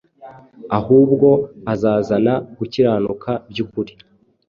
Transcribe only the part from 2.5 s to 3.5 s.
gukiranuka